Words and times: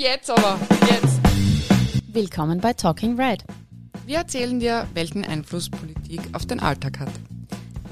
jetzt 0.00 0.30
aber, 0.30 0.58
jetzt. 0.88 1.20
Willkommen 2.08 2.58
bei 2.58 2.72
Talking 2.72 3.20
Red. 3.20 3.44
Wir 4.06 4.16
erzählen 4.16 4.58
dir, 4.58 4.86
welchen 4.94 5.24
Einfluss 5.24 5.68
Politik 5.68 6.20
auf 6.32 6.46
den 6.46 6.58
Alltag 6.58 7.00
hat. 7.00 7.10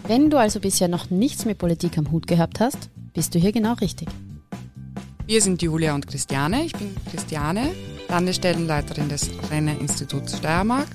Wenn 0.06 0.30
du 0.30 0.38
also 0.38 0.58
bisher 0.58 0.88
noch 0.88 1.10
nichts 1.10 1.44
mit 1.44 1.58
Politik 1.58 1.98
am 1.98 2.10
Hut 2.10 2.26
gehabt 2.26 2.60
hast, 2.60 2.88
bist 3.12 3.34
du 3.34 3.38
hier 3.38 3.52
genau 3.52 3.74
richtig. 3.74 4.08
Wir 5.26 5.42
sind 5.42 5.60
Julia 5.60 5.94
und 5.94 6.06
Christiane. 6.06 6.64
Ich 6.64 6.72
bin 6.72 6.96
Christiane, 7.10 7.74
Landesstellenleiterin 8.09 9.11
des 9.11 9.31
Renner-Instituts 9.51 10.38
Steiermark 10.38 10.88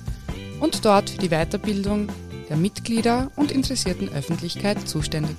und 0.58 0.84
dort 0.84 1.10
für 1.10 1.18
die 1.18 1.28
Weiterbildung 1.28 2.08
der 2.48 2.56
Mitglieder 2.56 3.30
und 3.36 3.52
interessierten 3.52 4.08
Öffentlichkeit 4.08 4.88
zuständig. 4.88 5.36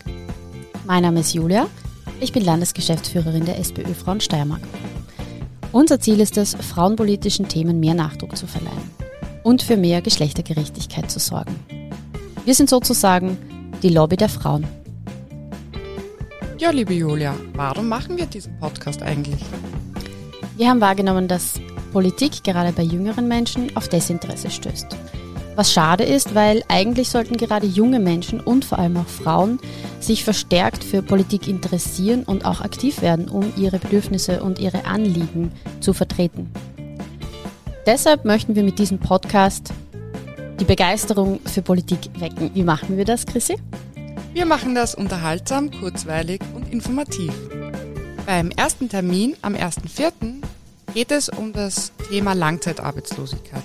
Mein 0.86 1.04
Name 1.04 1.20
ist 1.20 1.34
Julia. 1.34 1.68
Ich 2.21 2.32
bin 2.32 2.46
Landesgeschäftsführerin 2.46 3.44
der 3.44 3.60
SPÖ 3.60 3.94
Frauen 3.94 4.21
Steiermark. 4.21 4.62
Unser 5.76 6.00
Ziel 6.00 6.21
ist 6.21 6.38
es, 6.38 6.55
frauenpolitischen 6.55 7.50
Themen 7.50 7.82
mehr 7.82 7.96
Nachdruck 7.96 8.38
zu 8.38 8.47
verleihen 8.47 8.89
und 9.43 9.61
für 9.61 9.75
mehr 9.75 10.02
Geschlechtergerechtigkeit 10.02 11.11
zu 11.11 11.20
sorgen. 11.20 11.54
Wir 12.46 12.56
sind 12.56 12.70
sozusagen 12.70 13.38
die 13.83 13.89
Lobby 13.89 14.16
der 14.16 14.30
Frauen. 14.30 14.66
Ja, 16.60 16.69
liebe 16.69 16.93
Julia, 16.93 17.36
warum 17.56 17.89
machen 17.89 18.16
wir 18.16 18.25
diesen 18.25 18.57
Podcast 18.57 19.02
eigentlich? 19.02 19.42
Wir 20.56 20.69
haben 20.69 20.80
wahrgenommen, 20.80 21.28
dass 21.28 21.60
Politik 21.92 22.46
gerade 22.46 22.71
bei 22.71 22.83
jüngeren 22.83 23.28
Menschen 23.28 23.75
auf 23.75 23.89
Desinteresse 23.89 24.52
stößt. 24.52 24.96
Was 25.55 25.71
schade 25.71 26.04
ist, 26.04 26.36
weil 26.36 26.64
eigentlich 26.68 27.09
sollten 27.09 27.37
gerade 27.37 27.65
junge 27.65 28.00
Menschen 28.00 28.41
und 28.41 28.65
vor 28.65 28.77
allem 28.77 28.97
auch 28.97 29.07
Frauen 29.07 29.59
sich 30.01 30.25
verstärkt 30.25 30.83
für 30.83 31.01
Politik 31.01 31.47
interessieren 31.47 32.23
und 32.23 32.45
auch 32.45 32.59
aktiv 32.59 33.02
werden, 33.02 33.30
um 33.30 33.53
ihre 33.55 33.80
Bedürfnisse 33.80 34.44
und 34.44 34.59
ihre 34.59 34.86
Anliegen 34.86 35.53
zu 35.80 35.94
vertreten. 35.94 36.52
Deshalb 37.86 38.25
möchten 38.25 38.55
wir 38.55 38.63
mit 38.63 38.80
diesem 38.80 38.99
Podcast 38.99 39.71
die 40.59 40.65
Begeisterung 40.65 41.39
für 41.45 41.61
Politik 41.61 42.09
wecken. 42.19 42.52
Wie 42.53 42.63
machen 42.63 42.97
wir 42.97 43.05
das, 43.05 43.25
Chrissy? 43.25 43.55
Wir 44.33 44.45
machen 44.45 44.75
das 44.75 44.93
unterhaltsam, 44.93 45.71
kurzweilig 45.71 46.41
und 46.53 46.73
informativ. 46.73 47.31
Beim 48.25 48.52
ersten 48.52 48.89
Termin 48.89 49.37
am 49.41 49.53
1.4. 49.53 50.11
geht 50.93 51.11
es 51.11 51.30
um 51.30 51.53
das 51.53 51.93
Thema 52.09 52.33
Langzeitarbeitslosigkeit. 52.33 53.63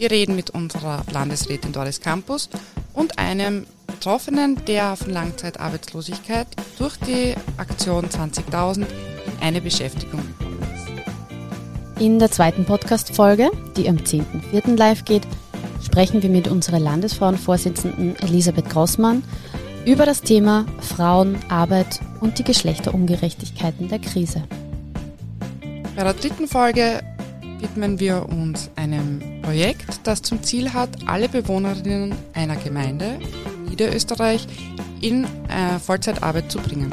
Wir 0.00 0.10
reden 0.10 0.34
mit 0.34 0.48
unserer 0.48 1.04
Landesrätin 1.12 1.72
Doris 1.72 2.00
Campus 2.00 2.48
und 2.94 3.18
einem 3.18 3.66
Betroffenen, 3.86 4.56
der 4.64 4.96
von 4.96 5.10
Langzeitarbeitslosigkeit 5.10 6.46
durch 6.78 6.96
die 7.00 7.34
Aktion 7.58 8.06
20.000 8.06 8.78
in 8.78 8.86
eine 9.42 9.60
Beschäftigung 9.60 10.22
gekommen 10.26 10.58
ist. 10.74 12.00
In 12.02 12.18
der 12.18 12.30
zweiten 12.30 12.64
Podcast-Folge, 12.64 13.50
die 13.76 13.90
am 13.90 13.96
10.04. 13.96 14.74
live 14.78 15.04
geht, 15.04 15.26
sprechen 15.84 16.22
wir 16.22 16.30
mit 16.30 16.48
unserer 16.48 16.80
Landesfrauenvorsitzenden 16.80 18.16
Elisabeth 18.20 18.70
Grossmann 18.70 19.22
über 19.84 20.06
das 20.06 20.22
Thema 20.22 20.64
Frauen, 20.80 21.38
Arbeit 21.50 22.00
und 22.22 22.38
die 22.38 22.44
Geschlechterungerechtigkeiten 22.44 23.88
der 23.88 23.98
Krise. 23.98 24.44
Bei 25.94 26.04
der 26.04 26.14
dritten 26.14 26.48
Folge 26.48 27.02
widmen 27.60 28.00
wir 28.00 28.28
uns 28.28 28.70
einem 28.76 29.20
Projekt, 29.42 30.00
das 30.04 30.22
zum 30.22 30.42
Ziel 30.42 30.72
hat, 30.72 30.90
alle 31.06 31.28
Bewohnerinnen 31.28 32.14
einer 32.34 32.56
Gemeinde 32.56 33.18
in 33.56 33.70
Niederösterreich 33.70 34.46
in 35.00 35.24
äh, 35.24 35.78
Vollzeitarbeit 35.78 36.50
zu 36.50 36.58
bringen. 36.58 36.92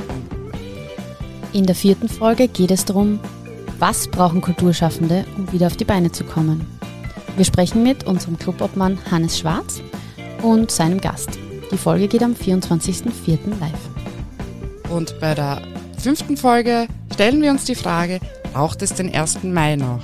In 1.54 1.66
der 1.66 1.76
vierten 1.76 2.10
Folge 2.10 2.48
geht 2.48 2.72
es 2.72 2.86
darum, 2.86 3.20
was 3.80 4.08
brauchen 4.08 4.42
Kulturschaffende, 4.42 5.26
um 5.38 5.52
wieder 5.52 5.68
auf 5.68 5.78
die 5.78 5.86
Beine 5.86 6.12
zu 6.12 6.24
kommen. 6.24 6.66
Wir 7.36 7.46
sprechen 7.46 7.84
mit 7.84 8.06
unserem 8.06 8.38
Clubobmann 8.38 8.98
Hannes 9.12 9.38
Schwarz 9.38 9.82
und 10.42 10.72
seinem 10.72 11.00
Gast. 11.00 11.38
Die 11.72 11.78
Folge 11.78 12.08
geht 12.08 12.24
am 12.24 12.34
24.04. 12.34 13.60
live. 13.60 14.90
Und 14.90 15.20
bei 15.20 15.36
der 15.36 15.62
fünften 15.98 16.38
Folge 16.38 16.88
stellen 17.14 17.42
wir 17.42 17.52
uns 17.52 17.66
die 17.66 17.76
Frage, 17.76 18.20
braucht 18.54 18.82
es 18.82 18.94
den 18.94 19.14
1. 19.14 19.44
Mai 19.44 19.76
noch? 19.76 20.00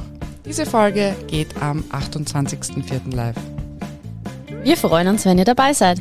Diese 0.46 0.66
Folge 0.66 1.16
geht 1.28 1.62
am 1.62 1.84
28.04. 1.92 3.16
live. 3.16 3.36
Wir 4.64 4.78
freuen 4.78 5.08
uns, 5.08 5.26
wenn 5.26 5.38
ihr 5.38 5.46
dabei 5.46 5.74
seid. 5.74 6.00